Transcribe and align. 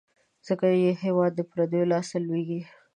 ځکه 0.47 0.67
یې 0.83 0.91
هیواد 1.03 1.31
د 1.35 1.41
پردیو 1.49 1.89
لاس 1.91 2.07
ته 2.11 2.17
لوېږي. 2.27 2.61